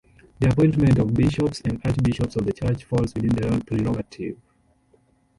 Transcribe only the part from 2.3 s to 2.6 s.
of the